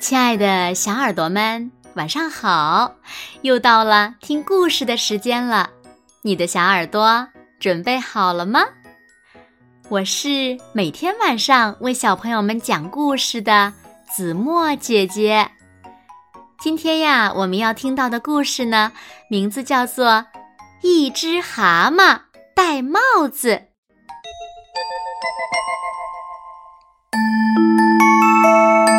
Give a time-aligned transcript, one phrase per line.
[0.00, 2.94] 亲爱的小耳朵们，晚上好！
[3.42, 5.70] 又到了听故事的时间了，
[6.22, 7.26] 你的小耳朵
[7.58, 8.60] 准备好了吗？
[9.88, 13.72] 我是每天晚上为小朋友们讲故事的
[14.14, 15.50] 子墨姐姐。
[16.60, 18.92] 今天呀，我们要听到的故事呢，
[19.28, 20.06] 名字叫做
[20.80, 22.20] 《一只蛤蟆
[22.54, 23.50] 戴帽子》。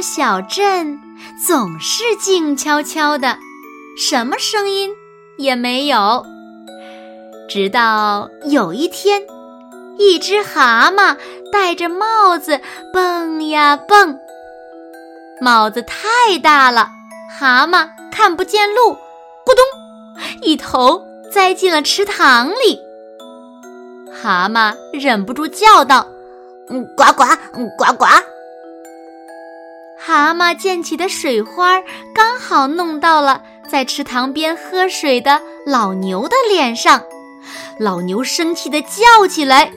[0.00, 0.98] 小镇
[1.46, 3.38] 总是静悄悄的，
[3.96, 4.90] 什么声音
[5.36, 6.24] 也没有。
[7.48, 9.22] 直到有一天，
[9.98, 11.16] 一只蛤蟆
[11.52, 12.60] 戴着帽子
[12.92, 14.18] 蹦呀蹦，
[15.40, 16.88] 帽子太大了，
[17.38, 18.92] 蛤蟆看不见路，
[19.44, 19.62] 咕咚，
[20.42, 22.80] 一头栽进了池塘里。
[24.10, 26.06] 蛤蟆忍不住叫道
[26.70, 28.06] ：“嗯，呱呱，嗯，呱呱。”
[30.06, 31.80] 蛤蟆溅起的水花
[32.14, 37.02] 刚好弄到了在池塘边喝水的老牛的脸上，
[37.80, 39.72] 老牛生气地叫起来：“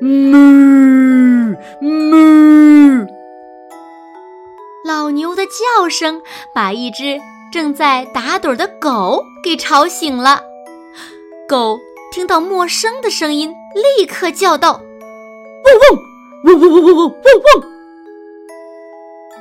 [0.00, 3.06] 哞哞！”
[4.86, 6.22] 老牛的叫声
[6.54, 7.20] 把一只
[7.52, 10.40] 正在打盹的狗给吵醒了。
[11.46, 11.78] 狗
[12.10, 13.54] 听到陌生的声音，
[13.98, 14.80] 立刻叫道
[16.44, 16.58] ：“汪汪！
[16.58, 17.72] 汪汪汪汪汪汪汪！”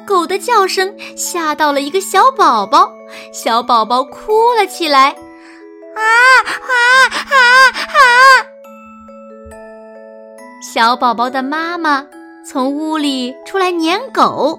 [0.08, 2.90] 狗的叫声吓到了一个小宝宝，
[3.34, 6.02] 小宝宝哭了起来，啊
[6.48, 6.72] 啊
[7.12, 7.36] 啊
[7.76, 8.00] 啊！
[10.74, 12.08] 小宝宝的妈妈
[12.50, 14.58] 从屋里出来撵狗，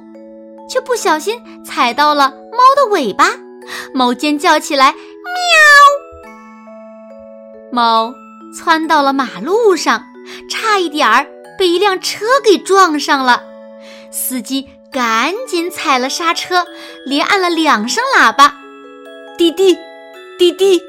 [0.68, 3.30] 却不小心踩到了猫的尾巴，
[3.94, 5.00] 猫尖叫起来，喵！
[7.72, 8.12] 猫
[8.54, 10.02] 窜到了马路上，
[10.50, 11.26] 差一点儿
[11.58, 13.42] 被一辆车给撞上了，
[14.10, 14.68] 司机。
[14.90, 16.66] 赶紧踩了刹车，
[17.04, 18.54] 连按了两声喇叭，
[19.36, 19.76] 滴滴，
[20.38, 20.80] 滴滴。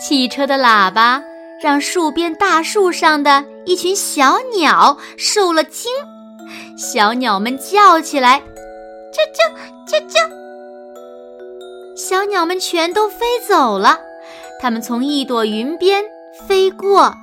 [0.00, 1.22] 汽车的喇叭
[1.62, 5.92] 让树边大树上的一群小鸟受了惊，
[6.78, 8.40] 小鸟们叫起来，
[9.12, 9.52] 啾啾
[9.86, 10.30] 啾啾。
[11.94, 14.00] 小鸟们全都飞走了，
[14.58, 16.02] 它们从一朵云边
[16.48, 17.14] 飞过，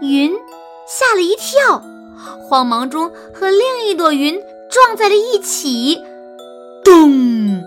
[0.00, 0.32] 云
[0.88, 1.82] 吓了一跳。
[2.48, 4.40] 慌忙中和另一朵云
[4.70, 6.02] 撞在了一起，
[6.84, 7.62] 咚！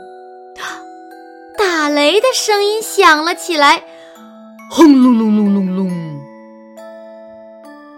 [1.58, 3.84] 打雷的声音响了起来，
[4.72, 5.92] 轰隆隆隆隆隆！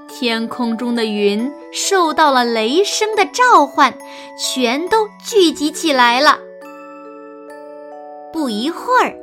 [0.10, 3.98] 天空中的云受到了雷声的召唤，
[4.38, 6.40] 全都聚集起来了。
[8.34, 9.16] 不一会儿，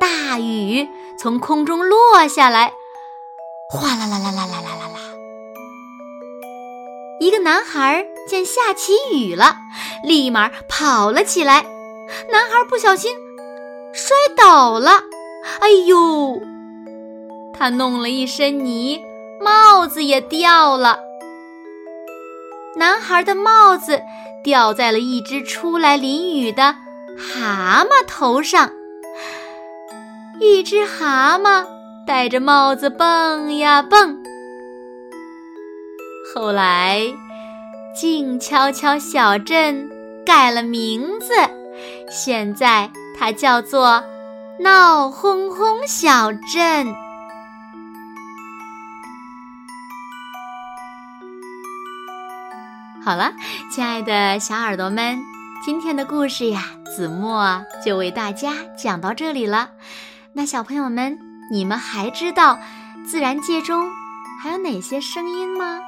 [0.00, 0.88] 大雨
[1.18, 2.72] 从空中落下来，
[3.70, 4.98] 哗啦啦啦啦啦啦啦啦。
[7.20, 9.56] 一个男孩见下起雨了，
[10.04, 11.64] 立马跑了起来。
[12.30, 13.14] 男孩不小心
[13.92, 15.02] 摔倒了，
[15.60, 16.40] 哎呦！
[17.54, 19.00] 他弄了一身泥，
[19.40, 20.98] 帽子也掉了。
[22.74, 24.00] 男孩的帽子
[24.42, 26.74] 掉在了一只出来淋雨的
[27.16, 28.72] 蛤蟆头上。
[30.40, 31.64] 一只蛤蟆
[32.06, 34.21] 戴着帽子蹦呀蹦。
[36.34, 37.02] 后来，
[37.94, 39.90] 静悄悄小镇
[40.24, 41.26] 改了名字，
[42.10, 44.02] 现在它叫做
[44.58, 46.94] 闹哄哄小镇。
[53.04, 53.34] 好了，
[53.70, 55.20] 亲爱的小耳朵们，
[55.62, 56.62] 今天的故事呀，
[56.96, 59.68] 子墨就为大家讲到这里了。
[60.32, 61.18] 那小朋友们，
[61.50, 62.58] 你们还知道
[63.04, 63.86] 自然界中
[64.42, 65.78] 还有哪些声音吗？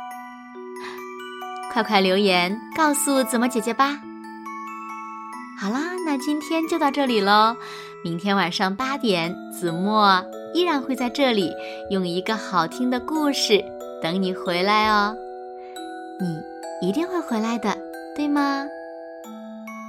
[1.75, 3.99] 快快留言告诉子墨姐姐吧！
[5.61, 7.57] 好啦，那今天就到这里喽。
[8.05, 11.51] 明天晚上八点，子墨依然会在这里
[11.91, 13.61] 用一个好听的故事
[14.01, 15.17] 等你回来哦。
[16.21, 17.77] 你一定会回来的，
[18.15, 18.65] 对吗？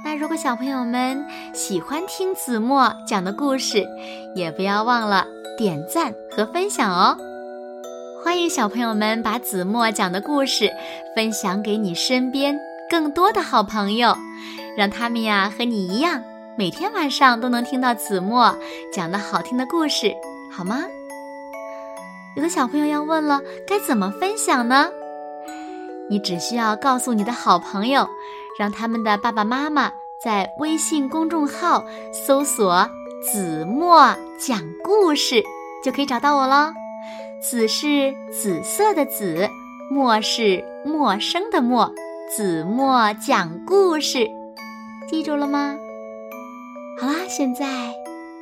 [0.04, 1.24] 那如果小朋友们
[1.54, 3.86] 喜欢听子墨讲的故事，
[4.34, 5.24] 也不要忘了
[5.56, 7.16] 点赞和分享哦。
[8.36, 10.70] 欢迎小朋友们把子墨讲的故事
[11.14, 14.14] 分享给你身边更多的好朋友，
[14.76, 16.22] 让他们呀和你一样，
[16.54, 18.54] 每天晚上都能听到子墨
[18.92, 20.14] 讲的好听的故事，
[20.52, 20.84] 好吗？
[22.36, 24.90] 有的小朋友要问了，该怎么分享呢？
[26.10, 28.06] 你只需要告诉你的好朋友，
[28.58, 29.90] 让他们的爸爸妈妈
[30.22, 32.86] 在微信公众号搜索
[33.32, 35.42] “子墨讲故事”，
[35.82, 36.74] 就可以找到我喽。
[37.40, 39.48] 紫是紫色的紫，
[39.90, 41.92] 墨是陌生的陌，
[42.34, 44.28] 子墨讲故事，
[45.06, 45.76] 记住了吗？
[46.98, 47.66] 好啦，现在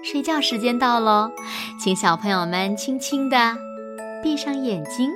[0.02, 1.30] 睡觉时间到喽，
[1.80, 3.36] 请小朋友们轻轻地
[4.22, 5.10] 闭上眼睛，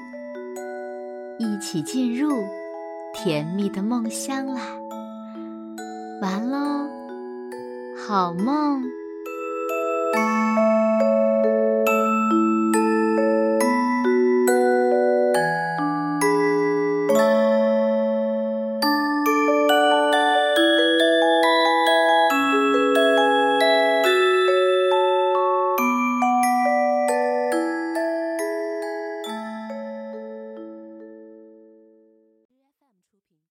[1.38, 2.44] 一起进入
[3.14, 4.60] 甜蜜的梦乡啦。
[6.20, 6.88] 完喽，
[8.06, 8.82] 好梦。